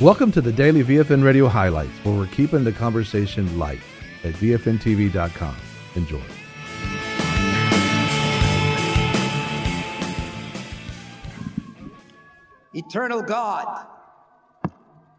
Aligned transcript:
Welcome 0.00 0.32
to 0.32 0.40
the 0.40 0.50
daily 0.50 0.82
VFN 0.82 1.22
Radio 1.22 1.46
highlights, 1.46 1.92
where 2.04 2.16
we're 2.16 2.26
keeping 2.28 2.64
the 2.64 2.72
conversation 2.72 3.58
light 3.58 3.80
at 4.24 4.32
VFNTV.com. 4.32 5.54
Enjoy. 5.94 6.22
Eternal 12.72 13.20
God, 13.20 13.86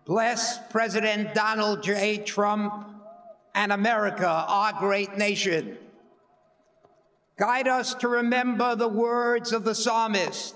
bless 0.06 0.58
President 0.72 1.36
Donald 1.36 1.84
J. 1.84 2.18
Trump 2.18 2.74
and 3.54 3.72
America, 3.72 4.28
our 4.28 4.74
great 4.74 5.16
nation. 5.16 5.78
Guide 7.38 7.68
us 7.68 7.94
to 7.94 8.08
remember 8.08 8.76
the 8.76 8.88
words 8.88 9.54
of 9.54 9.64
the 9.64 9.76
psalmist 9.76 10.56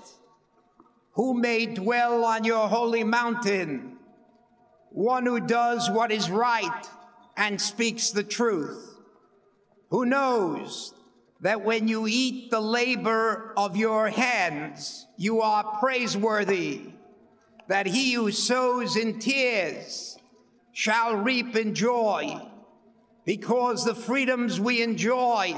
who 1.12 1.32
may 1.32 1.66
dwell 1.66 2.24
on 2.24 2.42
your 2.42 2.66
holy 2.66 3.04
mountain, 3.04 3.95
one 4.90 5.26
who 5.26 5.40
does 5.40 5.90
what 5.90 6.10
is 6.10 6.30
right 6.30 6.88
and 7.36 7.60
speaks 7.60 8.10
the 8.10 8.24
truth, 8.24 8.98
who 9.90 10.06
knows 10.06 10.94
that 11.40 11.62
when 11.62 11.86
you 11.86 12.06
eat 12.06 12.50
the 12.50 12.60
labor 12.60 13.52
of 13.56 13.76
your 13.76 14.08
hands, 14.08 15.06
you 15.16 15.42
are 15.42 15.78
praiseworthy, 15.78 16.80
that 17.68 17.86
he 17.86 18.14
who 18.14 18.30
sows 18.30 18.96
in 18.96 19.18
tears 19.18 20.16
shall 20.72 21.16
reap 21.16 21.56
in 21.56 21.74
joy, 21.74 22.40
because 23.24 23.84
the 23.84 23.94
freedoms 23.94 24.58
we 24.60 24.82
enjoy 24.82 25.54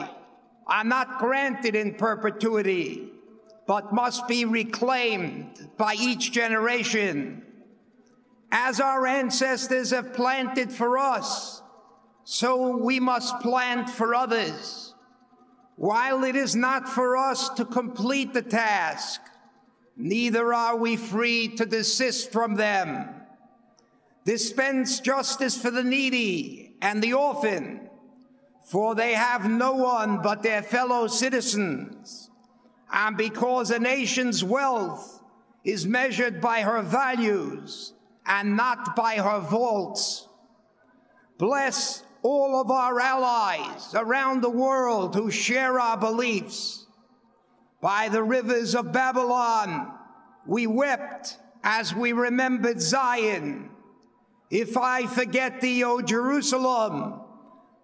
are 0.67 0.85
not 0.85 1.19
granted 1.19 1.75
in 1.75 1.95
perpetuity, 1.95 3.13
but 3.67 3.93
must 3.93 4.27
be 4.27 4.45
reclaimed 4.45 5.71
by 5.77 5.95
each 5.95 6.33
generation. 6.33 7.43
As 8.51 8.81
our 8.81 9.07
ancestors 9.07 9.91
have 9.91 10.15
planted 10.15 10.73
for 10.73 10.99
us, 10.99 11.63
so 12.25 12.77
we 12.77 13.01
must 13.01 13.41
plant 13.41 13.91
for 13.91 14.15
others 14.15 14.89
while 15.79 16.25
it 16.25 16.35
is 16.35 16.57
not 16.57 16.89
for 16.89 17.17
us 17.17 17.51
to 17.51 17.65
complete 17.65 18.35
the 18.35 18.43
task, 18.43 19.21
neither 19.97 20.53
are 20.53 20.77
we 20.77 20.97
free 20.97 21.47
to 21.47 21.65
desist 21.65 22.33
from 22.33 22.57
them. 22.57 23.09
Dispense 24.25 24.99
justice 24.99 25.57
for 25.57 25.71
the 25.71 25.85
needy 25.85 26.75
and 26.83 27.01
the 27.01 27.15
orphan, 27.15 27.89
for 28.65 28.97
they 28.97 29.13
have 29.13 29.49
no 29.49 29.75
one 29.75 30.21
but 30.21 30.43
their 30.43 30.65
fellow 30.65 31.07
citizens. 31.07 32.29
And 32.93 33.17
because 33.17 33.71
a 33.71 33.79
nation's 33.79 34.43
wealth 34.43 35.23
is 35.63 35.87
measured 35.87 36.41
by 36.41 36.63
her 36.63 36.83
values 36.83 37.93
and 38.29 38.57
not 38.57 38.95
by 38.95 39.17
her 39.17 39.41
vaults, 39.41 40.29
bless 41.39 42.03
all 42.23 42.61
of 42.61 42.71
our 42.71 43.01
allies 43.01 43.95
around 43.95 44.43
the 44.43 44.51
world 44.51 45.15
who 45.15 45.31
share 45.31 45.81
our 45.81 45.97
beliefs. 45.97 46.87
By 47.81 48.09
the 48.09 48.23
rivers 48.23 48.75
of 48.75 48.93
Babylon, 48.93 49.93
we 50.47 50.67
wept 50.67 51.39
as 51.63 51.95
we 51.95 52.13
remembered 52.13 52.81
Zion. 52.81 53.71
If 54.51 54.77
I 54.77 55.07
forget 55.07 55.61
thee, 55.61 55.85
O 55.85 56.01
Jerusalem, 56.01 57.21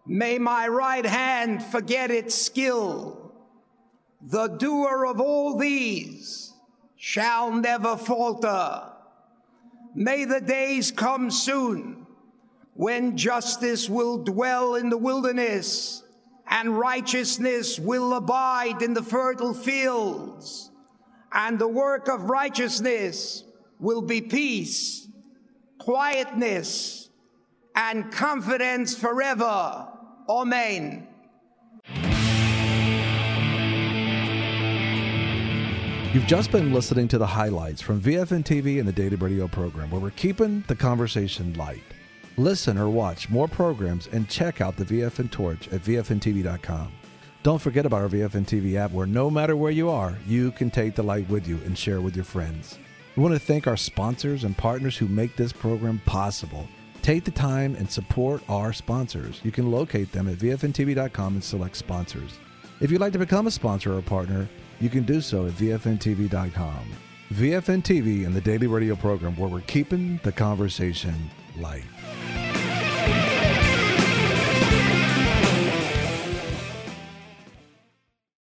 may 0.06 0.38
my 0.38 0.68
right 0.68 1.06
hand 1.06 1.62
forget 1.62 2.10
its 2.10 2.34
skill. 2.34 3.32
The 4.20 4.48
doer 4.48 5.04
of 5.06 5.20
all 5.20 5.56
these 5.56 6.54
shall 6.96 7.52
never 7.52 7.96
falter. 7.96 8.93
May 9.94 10.24
the 10.24 10.40
days 10.40 10.90
come 10.90 11.30
soon 11.30 12.06
when 12.74 13.16
justice 13.16 13.88
will 13.88 14.24
dwell 14.24 14.74
in 14.74 14.90
the 14.90 14.98
wilderness 14.98 16.02
and 16.48 16.76
righteousness 16.78 17.78
will 17.78 18.14
abide 18.14 18.82
in 18.82 18.94
the 18.94 19.02
fertile 19.02 19.54
fields, 19.54 20.70
and 21.32 21.58
the 21.58 21.68
work 21.68 22.08
of 22.08 22.24
righteousness 22.24 23.44
will 23.78 24.02
be 24.02 24.20
peace, 24.20 25.08
quietness, 25.78 27.08
and 27.74 28.12
confidence 28.12 28.96
forever. 28.96 29.88
Amen. 30.28 31.08
You've 36.14 36.26
just 36.26 36.52
been 36.52 36.72
listening 36.72 37.08
to 37.08 37.18
the 37.18 37.26
highlights 37.26 37.82
from 37.82 38.00
VFN 38.00 38.44
TV 38.44 38.78
and 38.78 38.86
the 38.86 38.92
Daily 38.92 39.16
Radio 39.16 39.48
program, 39.48 39.90
where 39.90 40.00
we're 40.00 40.10
keeping 40.10 40.62
the 40.68 40.76
conversation 40.76 41.52
light. 41.54 41.82
Listen 42.36 42.78
or 42.78 42.88
watch 42.88 43.28
more 43.30 43.48
programs 43.48 44.06
and 44.06 44.28
check 44.28 44.60
out 44.60 44.76
the 44.76 44.84
VFN 44.84 45.32
Torch 45.32 45.66
at 45.72 45.82
VFNTV.com. 45.82 46.92
Don't 47.42 47.60
forget 47.60 47.84
about 47.84 48.02
our 48.02 48.08
VFN 48.08 48.46
TV 48.46 48.76
app 48.76 48.92
where 48.92 49.08
no 49.08 49.28
matter 49.28 49.56
where 49.56 49.72
you 49.72 49.90
are, 49.90 50.16
you 50.24 50.52
can 50.52 50.70
take 50.70 50.94
the 50.94 51.02
light 51.02 51.28
with 51.28 51.48
you 51.48 51.56
and 51.64 51.76
share 51.76 52.00
with 52.00 52.14
your 52.14 52.24
friends. 52.24 52.78
We 53.16 53.22
want 53.24 53.34
to 53.34 53.40
thank 53.40 53.66
our 53.66 53.76
sponsors 53.76 54.44
and 54.44 54.56
partners 54.56 54.96
who 54.96 55.08
make 55.08 55.34
this 55.34 55.52
program 55.52 56.00
possible. 56.06 56.68
Take 57.02 57.24
the 57.24 57.32
time 57.32 57.74
and 57.74 57.90
support 57.90 58.40
our 58.48 58.72
sponsors. 58.72 59.40
You 59.42 59.50
can 59.50 59.72
locate 59.72 60.12
them 60.12 60.28
at 60.28 60.36
VFNTV.com 60.36 61.34
and 61.34 61.42
select 61.42 61.76
sponsors. 61.76 62.38
If 62.80 62.90
you'd 62.90 63.00
like 63.00 63.12
to 63.12 63.18
become 63.18 63.46
a 63.46 63.50
sponsor 63.50 63.96
or 63.96 64.02
partner, 64.02 64.48
you 64.80 64.90
can 64.90 65.04
do 65.04 65.20
so 65.20 65.46
at 65.46 65.52
VFNTV.com. 65.52 66.84
VFN 67.32 67.82
TV 67.82 68.26
and 68.26 68.34
the 68.34 68.40
daily 68.40 68.66
radio 68.66 68.94
program 68.96 69.36
where 69.36 69.48
we're 69.48 69.60
keeping 69.62 70.20
the 70.22 70.32
conversation 70.32 71.30
light. 71.56 71.84